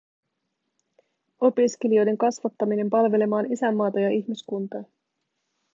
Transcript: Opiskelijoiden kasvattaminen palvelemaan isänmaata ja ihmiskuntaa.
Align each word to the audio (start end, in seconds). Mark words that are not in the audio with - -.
Opiskelijoiden 1.41 2.17
kasvattaminen 2.17 2.89
palvelemaan 2.89 3.51
isänmaata 3.53 3.99
ja 3.99 4.09
ihmiskuntaa. 4.09 4.83